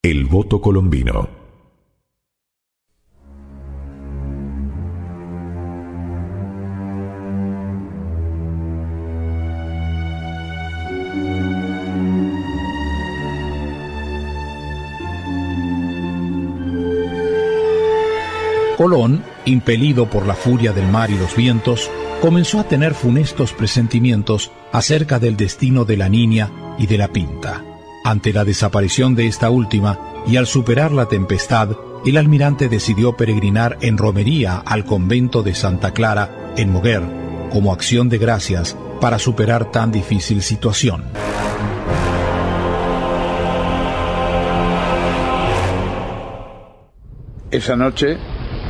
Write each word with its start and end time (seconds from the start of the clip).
El 0.00 0.26
voto 0.26 0.60
colombino. 0.60 1.28
Colón, 18.76 19.24
impelido 19.46 20.08
por 20.08 20.28
la 20.28 20.34
furia 20.34 20.72
del 20.72 20.86
mar 20.86 21.10
y 21.10 21.18
los 21.18 21.34
vientos, 21.34 21.90
comenzó 22.22 22.60
a 22.60 22.68
tener 22.68 22.94
funestos 22.94 23.52
presentimientos 23.52 24.52
acerca 24.70 25.18
del 25.18 25.36
destino 25.36 25.84
de 25.84 25.96
la 25.96 26.08
niña 26.08 26.76
y 26.78 26.86
de 26.86 26.98
la 26.98 27.08
pinta. 27.08 27.64
Ante 28.04 28.32
la 28.32 28.44
desaparición 28.44 29.14
de 29.14 29.26
esta 29.26 29.50
última 29.50 29.98
y 30.26 30.36
al 30.36 30.46
superar 30.46 30.92
la 30.92 31.06
tempestad, 31.06 31.76
el 32.06 32.16
almirante 32.16 32.68
decidió 32.68 33.16
peregrinar 33.16 33.76
en 33.80 33.98
romería 33.98 34.58
al 34.58 34.84
convento 34.84 35.42
de 35.42 35.54
Santa 35.54 35.92
Clara, 35.92 36.52
en 36.56 36.72
Moguer, 36.72 37.02
como 37.50 37.72
acción 37.72 38.08
de 38.08 38.18
gracias 38.18 38.76
para 39.00 39.18
superar 39.18 39.70
tan 39.70 39.92
difícil 39.92 40.42
situación. 40.42 41.04
Esa 47.50 47.76
noche 47.76 48.18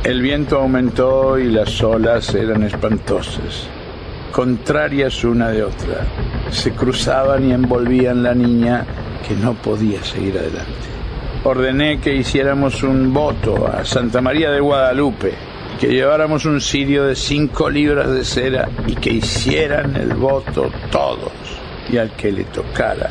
el 0.03 0.21
viento 0.21 0.57
aumentó 0.57 1.37
y 1.37 1.51
las 1.51 1.83
olas 1.83 2.33
eran 2.33 2.63
espantosas, 2.63 3.67
contrarias 4.31 5.25
una 5.25 5.49
de 5.49 5.63
otra. 5.63 6.07
Se 6.49 6.71
cruzaban 6.71 7.49
y 7.49 7.51
envolvían 7.51 8.23
la 8.23 8.33
niña 8.33 8.85
que 9.27 9.35
no 9.35 9.53
podía 9.53 10.03
seguir 10.03 10.37
adelante. 10.37 10.87
Ordené 11.43 11.99
que 11.99 12.15
hiciéramos 12.15 12.83
un 12.83 13.13
voto 13.13 13.67
a 13.67 13.85
Santa 13.85 14.21
María 14.21 14.51
de 14.51 14.59
Guadalupe, 14.59 15.33
que 15.79 15.87
lleváramos 15.87 16.45
un 16.45 16.59
cirio 16.59 17.05
de 17.05 17.15
cinco 17.15 17.69
libras 17.69 18.11
de 18.11 18.25
cera 18.25 18.67
y 18.87 18.95
que 18.95 19.13
hicieran 19.13 19.95
el 19.95 20.13
voto 20.13 20.69
todos 20.91 21.31
y 21.89 21.97
al 21.97 22.11
que 22.11 22.31
le 22.31 22.43
tocara 22.45 23.09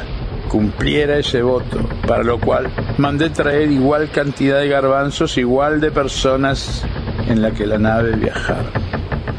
cumpliera 0.49 1.19
ese 1.19 1.43
voto, 1.43 1.79
para 2.07 2.25
lo 2.25 2.41
cual 2.41 2.69
mandé 2.97 3.31
traer 3.31 3.71
igual 3.71 4.11
cantidad 4.11 4.61
de 4.61 4.69
garbanzos, 4.69 5.37
igual 5.39 5.81
de 5.81 5.91
personas 5.91 6.85
en 7.29 7.43
la 7.43 7.51
que 7.53 7.67
la 7.67 7.79
nave 7.79 8.17
viajara. 8.17 8.71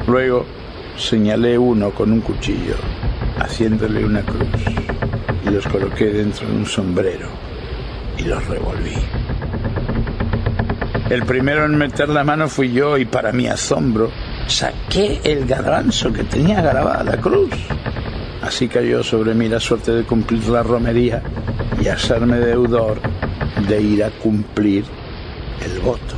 Luego 0.08 0.46
señalé 0.96 1.58
uno 1.58 1.92
con 1.92 2.12
un 2.12 2.22
cuchillo, 2.22 2.76
haciéndole 3.40 4.06
una 4.06 4.22
cruz, 4.22 4.48
los 5.52 5.68
coloqué 5.68 6.06
dentro 6.06 6.48
de 6.48 6.54
un 6.54 6.66
sombrero 6.66 7.28
y 8.18 8.24
los 8.24 8.46
revolví. 8.48 8.96
El 11.10 11.26
primero 11.26 11.66
en 11.66 11.76
meter 11.76 12.10
la 12.10 12.24
mano 12.24 12.48
fui 12.48 12.72
yo 12.72 12.98
y 12.98 13.06
para 13.06 13.32
mi 13.32 13.48
asombro 13.48 14.12
saqué 14.48 15.20
el 15.24 15.46
garbanzo 15.46 16.14
que 16.14 16.24
tenía 16.24 16.62
grabada 16.62 17.04
la 17.04 17.18
cruz. 17.18 17.50
Así 18.42 18.68
cayó 18.68 19.04
sobre 19.04 19.34
mí 19.34 19.50
la 19.50 19.60
suerte 19.60 19.92
de 19.92 20.04
cumplir 20.04 20.48
la 20.50 20.64
romería 20.64 21.22
y 21.82 21.88
hacerme 21.88 22.38
deudor 22.38 23.00
de 23.68 23.82
ir 23.82 24.04
a 24.04 24.12
cumplir 24.12 24.86
el 25.66 25.80
voto. 25.80 26.16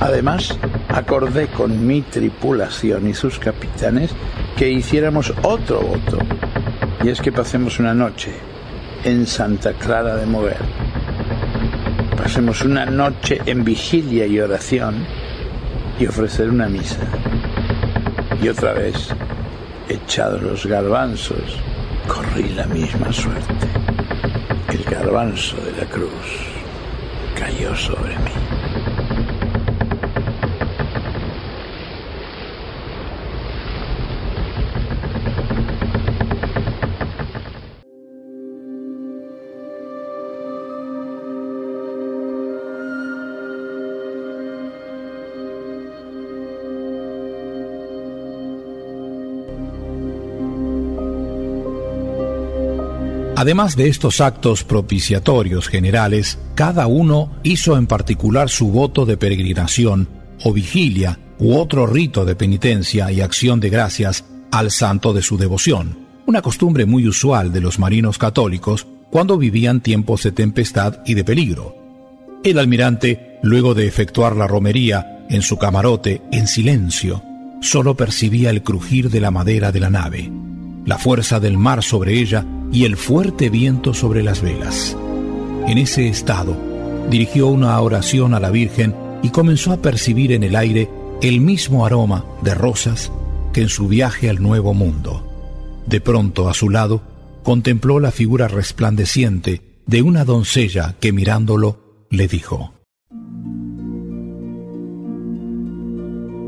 Además, 0.00 0.58
acordé 0.88 1.48
con 1.48 1.86
mi 1.86 2.02
tripulación 2.02 3.08
y 3.08 3.14
sus 3.14 3.38
capitanes 3.38 4.10
que 4.56 4.70
hiciéramos 4.70 5.32
otro 5.42 5.80
voto, 5.80 6.18
y 7.02 7.08
es 7.08 7.20
que 7.20 7.32
pasemos 7.32 7.80
una 7.80 7.94
noche 7.94 8.32
en 9.04 9.26
Santa 9.26 9.72
Clara 9.72 10.16
de 10.16 10.26
Mover. 10.26 10.58
Pasemos 12.16 12.62
una 12.62 12.86
noche 12.86 13.40
en 13.44 13.64
vigilia 13.64 14.26
y 14.26 14.38
oración 14.38 15.04
y 15.98 16.06
ofrecer 16.06 16.48
una 16.48 16.68
misa. 16.68 17.00
Y 18.40 18.48
otra 18.48 18.72
vez 18.72 19.08
echados 19.88 20.42
los 20.42 20.66
garbanzos, 20.66 21.58
corrí 22.06 22.50
la 22.50 22.66
misma 22.66 23.12
suerte. 23.12 23.66
El 24.68 24.84
garbanzo 24.84 25.56
de 25.56 25.72
la 25.82 25.90
cruz 25.90 26.08
cayó 27.36 27.74
sobre 27.74 28.01
Además 53.42 53.74
de 53.74 53.88
estos 53.88 54.20
actos 54.20 54.62
propiciatorios 54.62 55.66
generales, 55.66 56.38
cada 56.54 56.86
uno 56.86 57.32
hizo 57.42 57.76
en 57.76 57.88
particular 57.88 58.48
su 58.48 58.68
voto 58.68 59.04
de 59.04 59.16
peregrinación 59.16 60.08
o 60.44 60.52
vigilia 60.52 61.18
u 61.40 61.56
otro 61.56 61.88
rito 61.88 62.24
de 62.24 62.36
penitencia 62.36 63.10
y 63.10 63.20
acción 63.20 63.58
de 63.58 63.68
gracias 63.68 64.24
al 64.52 64.70
santo 64.70 65.12
de 65.12 65.22
su 65.22 65.38
devoción, 65.38 66.06
una 66.26 66.40
costumbre 66.40 66.86
muy 66.86 67.08
usual 67.08 67.52
de 67.52 67.60
los 67.60 67.80
marinos 67.80 68.16
católicos 68.16 68.86
cuando 69.10 69.38
vivían 69.38 69.80
tiempos 69.80 70.22
de 70.22 70.30
tempestad 70.30 71.00
y 71.04 71.14
de 71.14 71.24
peligro. 71.24 71.74
El 72.44 72.60
almirante, 72.60 73.40
luego 73.42 73.74
de 73.74 73.88
efectuar 73.88 74.36
la 74.36 74.46
romería 74.46 75.26
en 75.28 75.42
su 75.42 75.58
camarote 75.58 76.22
en 76.30 76.46
silencio, 76.46 77.24
solo 77.62 77.96
percibía 77.96 78.50
el 78.50 78.62
crujir 78.62 79.08
de 79.08 79.20
la 79.20 79.30
madera 79.30 79.72
de 79.72 79.80
la 79.80 79.88
nave, 79.88 80.30
la 80.84 80.98
fuerza 80.98 81.40
del 81.40 81.56
mar 81.56 81.82
sobre 81.82 82.18
ella 82.20 82.44
y 82.72 82.84
el 82.84 82.96
fuerte 82.96 83.48
viento 83.50 83.94
sobre 83.94 84.22
las 84.22 84.42
velas. 84.42 84.96
En 85.66 85.78
ese 85.78 86.08
estado, 86.08 86.56
dirigió 87.08 87.46
una 87.46 87.80
oración 87.80 88.34
a 88.34 88.40
la 88.40 88.50
Virgen 88.50 88.94
y 89.22 89.30
comenzó 89.30 89.72
a 89.72 89.76
percibir 89.76 90.32
en 90.32 90.42
el 90.42 90.56
aire 90.56 90.90
el 91.22 91.40
mismo 91.40 91.86
aroma 91.86 92.24
de 92.42 92.54
rosas 92.54 93.12
que 93.52 93.62
en 93.62 93.68
su 93.68 93.86
viaje 93.86 94.28
al 94.28 94.42
Nuevo 94.42 94.74
Mundo. 94.74 95.28
De 95.86 96.00
pronto, 96.00 96.48
a 96.48 96.54
su 96.54 96.68
lado, 96.68 97.00
contempló 97.44 98.00
la 98.00 98.10
figura 98.10 98.48
resplandeciente 98.48 99.62
de 99.86 100.02
una 100.02 100.24
doncella 100.24 100.96
que 100.98 101.12
mirándolo 101.12 102.06
le 102.10 102.26
dijo, 102.26 102.74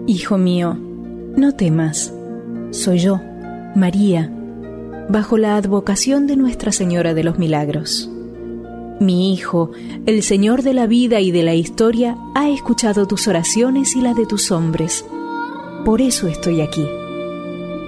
Hijo 0.07 0.37
mío, 0.37 0.77
no 1.37 1.53
temas, 1.53 2.13
soy 2.71 2.99
yo, 2.99 3.21
María 3.75 4.31
bajo 5.09 5.37
la 5.37 5.57
advocación 5.57 6.27
de 6.27 6.37
Nuestra 6.37 6.73
Señora 6.73 7.15
de 7.15 7.25
los 7.25 7.39
Milagros. 7.39 8.11
Mi 9.01 9.33
Hijo, 9.33 9.71
el 10.07 10.23
Señor 10.23 10.63
de 10.63 10.73
la 10.73 10.87
vida 10.87 11.21
y 11.21 11.31
de 11.31 11.43
la 11.43 11.55
historia, 11.55 12.17
ha 12.35 12.49
escuchado 12.49 13.07
tus 13.07 13.29
oraciones 13.29 13.97
y 13.97 14.01
la 14.01 14.15
de 14.15 14.27
tus 14.27 14.51
hombres. 14.51 15.05
Por 15.85 16.01
eso 16.01 16.29
estoy 16.29 16.61
aquí. 16.61 16.87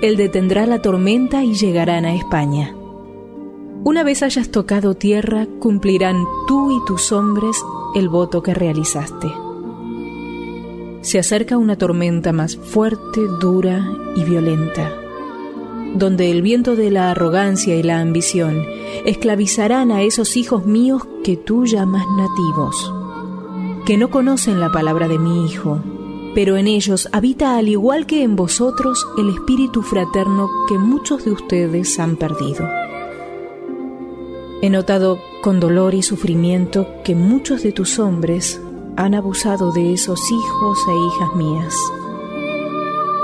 Él 0.02 0.16
detendrá 0.16 0.66
la 0.66 0.82
tormenta 0.82 1.42
y 1.42 1.54
llegarán 1.54 2.04
a 2.04 2.14
España. 2.14 2.74
Una 3.84 4.02
vez 4.02 4.22
hayas 4.22 4.50
tocado 4.50 4.94
tierra, 4.94 5.46
cumplirán 5.60 6.24
tú 6.48 6.72
y 6.72 6.84
tus 6.86 7.12
hombres 7.12 7.56
el 7.94 8.08
voto 8.08 8.42
que 8.42 8.52
realizaste. 8.52 9.45
Se 11.06 11.20
acerca 11.20 11.56
una 11.56 11.78
tormenta 11.78 12.32
más 12.32 12.56
fuerte, 12.56 13.20
dura 13.40 13.88
y 14.16 14.24
violenta 14.24 14.90
donde 15.94 16.32
el 16.32 16.42
viento 16.42 16.74
de 16.74 16.90
la 16.90 17.12
arrogancia 17.12 17.76
y 17.76 17.82
la 17.84 18.00
ambición 18.00 18.66
esclavizarán 19.04 19.92
a 19.92 20.02
esos 20.02 20.36
hijos 20.36 20.66
míos 20.66 21.06
que 21.22 21.36
tú 21.36 21.64
llamas 21.64 22.04
nativos, 22.16 22.92
que 23.86 23.96
no 23.96 24.10
conocen 24.10 24.58
la 24.58 24.72
palabra 24.72 25.06
de 25.06 25.20
mi 25.20 25.46
Hijo, 25.46 25.80
pero 26.34 26.56
en 26.56 26.66
ellos 26.66 27.08
habita 27.12 27.56
al 27.56 27.68
igual 27.68 28.04
que 28.06 28.24
en 28.24 28.34
vosotros 28.34 29.06
el 29.16 29.30
espíritu 29.30 29.82
fraterno 29.82 30.50
que 30.68 30.76
muchos 30.76 31.24
de 31.24 31.30
ustedes 31.30 31.98
han 32.00 32.16
perdido. 32.16 32.68
He 34.60 34.70
notado 34.70 35.20
con 35.40 35.60
dolor 35.60 35.94
y 35.94 36.02
sufrimiento 36.02 36.88
que 37.04 37.14
muchos 37.14 37.62
de 37.62 37.70
tus 37.70 38.00
hombres 38.00 38.60
han 38.96 39.14
abusado 39.14 39.72
de 39.72 39.92
esos 39.92 40.20
hijos 40.30 40.78
e 40.88 41.06
hijas 41.06 41.36
mías. 41.36 41.74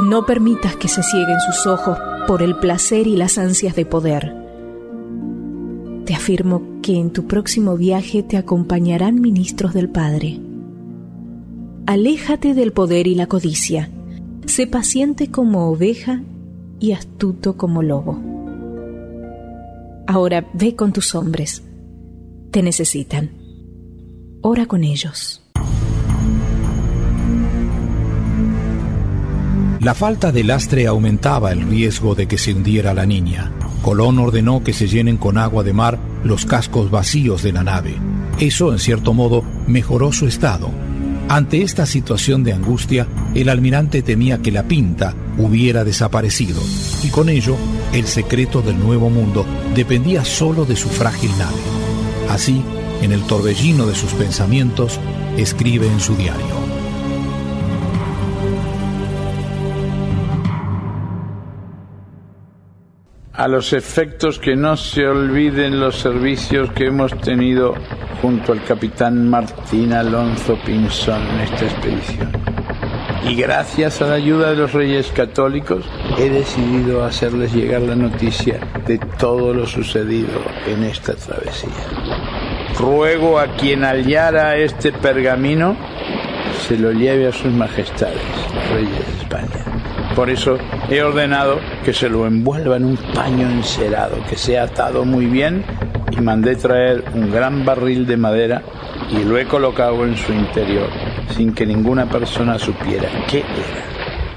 No 0.00 0.26
permitas 0.26 0.76
que 0.76 0.88
se 0.88 1.02
cieguen 1.02 1.40
sus 1.40 1.66
ojos 1.66 1.98
por 2.26 2.42
el 2.42 2.56
placer 2.56 3.06
y 3.06 3.16
las 3.16 3.38
ansias 3.38 3.74
de 3.74 3.86
poder. 3.86 4.34
Te 6.04 6.14
afirmo 6.14 6.62
que 6.82 6.98
en 6.98 7.10
tu 7.10 7.26
próximo 7.26 7.76
viaje 7.76 8.22
te 8.22 8.36
acompañarán 8.36 9.20
ministros 9.20 9.72
del 9.72 9.88
Padre. 9.88 10.40
Aléjate 11.86 12.54
del 12.54 12.72
poder 12.72 13.06
y 13.06 13.14
la 13.14 13.26
codicia. 13.26 13.90
Sé 14.46 14.66
paciente 14.66 15.30
como 15.30 15.70
oveja 15.70 16.22
y 16.80 16.92
astuto 16.92 17.56
como 17.56 17.82
lobo. 17.82 18.20
Ahora 20.06 20.48
ve 20.52 20.74
con 20.74 20.92
tus 20.92 21.14
hombres. 21.14 21.62
te 22.50 22.62
necesitan. 22.62 23.30
Ora 24.42 24.66
con 24.66 24.84
ellos. 24.84 25.42
La 29.82 29.94
falta 29.94 30.30
de 30.30 30.44
lastre 30.44 30.86
aumentaba 30.86 31.50
el 31.50 31.62
riesgo 31.62 32.14
de 32.14 32.28
que 32.28 32.38
se 32.38 32.54
hundiera 32.54 32.94
la 32.94 33.04
niña. 33.04 33.50
Colón 33.82 34.20
ordenó 34.20 34.62
que 34.62 34.72
se 34.72 34.86
llenen 34.86 35.16
con 35.16 35.38
agua 35.38 35.64
de 35.64 35.72
mar 35.72 35.98
los 36.22 36.46
cascos 36.46 36.88
vacíos 36.88 37.42
de 37.42 37.50
la 37.50 37.64
nave. 37.64 37.96
Eso, 38.38 38.70
en 38.70 38.78
cierto 38.78 39.12
modo, 39.12 39.42
mejoró 39.66 40.12
su 40.12 40.28
estado. 40.28 40.70
Ante 41.28 41.62
esta 41.62 41.84
situación 41.84 42.44
de 42.44 42.52
angustia, 42.52 43.08
el 43.34 43.48
almirante 43.48 44.02
temía 44.02 44.38
que 44.38 44.52
la 44.52 44.68
pinta 44.68 45.16
hubiera 45.36 45.82
desaparecido, 45.82 46.62
y 47.02 47.08
con 47.08 47.28
ello 47.28 47.56
el 47.92 48.06
secreto 48.06 48.62
del 48.62 48.78
nuevo 48.78 49.10
mundo 49.10 49.44
dependía 49.74 50.24
solo 50.24 50.64
de 50.64 50.76
su 50.76 50.90
frágil 50.90 51.32
nave. 51.38 51.60
Así, 52.30 52.62
en 53.02 53.10
el 53.10 53.22
torbellino 53.22 53.88
de 53.88 53.96
sus 53.96 54.12
pensamientos, 54.12 55.00
escribe 55.36 55.88
en 55.88 55.98
su 55.98 56.14
diario. 56.14 56.71
A 63.34 63.48
los 63.48 63.72
efectos 63.72 64.38
que 64.38 64.56
no 64.56 64.76
se 64.76 65.06
olviden 65.06 65.80
los 65.80 65.96
servicios 65.98 66.70
que 66.72 66.86
hemos 66.86 67.18
tenido 67.20 67.74
junto 68.20 68.52
al 68.52 68.62
capitán 68.64 69.28
Martín 69.28 69.92
Alonso 69.92 70.58
Pinzón 70.64 71.22
en 71.28 71.40
esta 71.40 71.64
expedición. 71.64 72.30
Y 73.24 73.34
gracias 73.36 74.02
a 74.02 74.08
la 74.08 74.14
ayuda 74.14 74.50
de 74.50 74.56
los 74.56 74.72
reyes 74.72 75.10
católicos 75.12 75.84
he 76.18 76.28
decidido 76.28 77.04
hacerles 77.04 77.54
llegar 77.54 77.82
la 77.82 77.96
noticia 77.96 78.60
de 78.86 78.98
todo 78.98 79.54
lo 79.54 79.66
sucedido 79.66 80.42
en 80.66 80.84
esta 80.84 81.14
travesía. 81.14 81.70
Ruego 82.78 83.38
a 83.38 83.56
quien 83.56 83.84
hallara 83.84 84.56
este 84.56 84.92
pergamino 84.92 85.76
se 86.66 86.76
lo 86.76 86.92
lleve 86.92 87.28
a 87.28 87.32
sus 87.32 87.52
majestades, 87.52 88.20
reyes 88.70 89.06
de 89.06 89.22
España 89.22 89.71
por 90.14 90.28
eso 90.30 90.58
he 90.90 91.02
ordenado 91.02 91.58
que 91.84 91.92
se 91.92 92.08
lo 92.08 92.26
envuelva 92.26 92.76
en 92.76 92.84
un 92.84 92.96
paño 92.96 93.48
encerado, 93.48 94.16
que 94.28 94.36
sea 94.36 94.64
atado 94.64 95.04
muy 95.04 95.26
bien 95.26 95.64
y 96.10 96.20
mandé 96.20 96.56
traer 96.56 97.04
un 97.14 97.30
gran 97.30 97.64
barril 97.64 98.06
de 98.06 98.16
madera 98.16 98.62
y 99.10 99.24
lo 99.24 99.38
he 99.38 99.46
colocado 99.46 100.04
en 100.04 100.16
su 100.16 100.32
interior 100.32 100.88
sin 101.30 101.54
que 101.54 101.66
ninguna 101.66 102.08
persona 102.08 102.58
supiera 102.58 103.08
qué 103.28 103.38
era. 103.40 103.84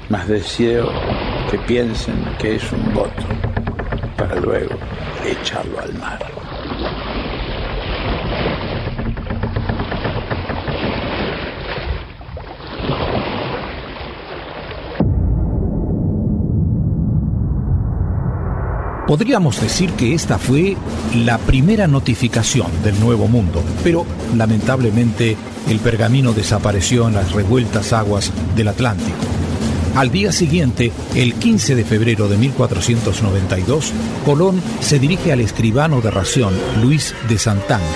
Mas 0.08 0.28
deseo 0.28 0.90
que 1.50 1.58
piensen 1.58 2.24
que 2.38 2.56
es 2.56 2.72
un 2.72 2.94
voto 2.94 3.24
para 4.16 4.36
luego 4.36 4.76
echarlo 5.24 5.80
al 5.80 5.92
mar. 5.94 6.18
Podríamos 19.06 19.60
decir 19.60 19.92
que 19.92 20.14
esta 20.14 20.36
fue 20.36 20.76
la 21.14 21.38
primera 21.38 21.86
notificación 21.86 22.66
del 22.82 22.98
Nuevo 22.98 23.28
Mundo, 23.28 23.62
pero 23.84 24.04
lamentablemente 24.36 25.36
el 25.68 25.78
pergamino 25.78 26.32
desapareció 26.32 27.06
en 27.06 27.14
las 27.14 27.30
revueltas 27.30 27.92
aguas 27.92 28.32
del 28.56 28.66
Atlántico. 28.66 29.16
Al 29.94 30.10
día 30.10 30.32
siguiente, 30.32 30.90
el 31.14 31.34
15 31.34 31.76
de 31.76 31.84
febrero 31.84 32.28
de 32.28 32.36
1492, 32.36 33.92
Colón 34.24 34.60
se 34.80 34.98
dirige 34.98 35.32
al 35.32 35.40
escribano 35.40 36.00
de 36.00 36.10
ración 36.10 36.52
Luis 36.82 37.14
de 37.28 37.38
Santángel 37.38 37.86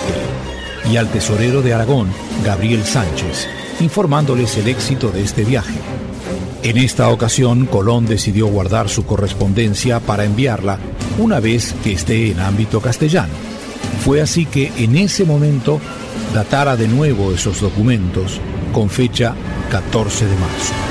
y 0.90 0.96
al 0.96 1.10
tesorero 1.10 1.60
de 1.60 1.74
Aragón, 1.74 2.08
Gabriel 2.44 2.84
Sánchez, 2.84 3.48
informándoles 3.80 4.56
el 4.58 4.68
éxito 4.68 5.10
de 5.10 5.24
este 5.24 5.44
viaje. 5.44 5.74
En 6.62 6.76
esta 6.76 7.08
ocasión, 7.08 7.66
Colón 7.66 8.06
decidió 8.06 8.46
guardar 8.46 8.88
su 8.88 9.04
correspondencia 9.06 9.98
para 9.98 10.24
enviarla 10.24 10.78
una 11.20 11.38
vez 11.40 11.74
que 11.84 11.92
esté 11.92 12.30
en 12.30 12.40
ámbito 12.40 12.80
castellano. 12.80 13.32
Fue 14.04 14.20
así 14.20 14.46
que 14.46 14.72
en 14.78 14.96
ese 14.96 15.24
momento 15.24 15.80
datara 16.34 16.76
de 16.76 16.88
nuevo 16.88 17.32
esos 17.32 17.60
documentos 17.60 18.40
con 18.72 18.88
fecha 18.88 19.34
14 19.70 20.26
de 20.26 20.36
marzo. 20.36 20.89